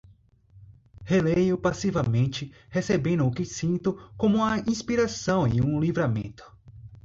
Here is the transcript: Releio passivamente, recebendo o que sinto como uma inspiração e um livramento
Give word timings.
Releio 1.03 1.59
passivamente, 1.59 2.49
recebendo 2.71 3.23
o 3.23 3.29
que 3.29 3.45
sinto 3.45 4.01
como 4.17 4.37
uma 4.37 4.57
inspiração 4.61 5.47
e 5.47 5.61
um 5.61 5.79
livramento 5.79 6.43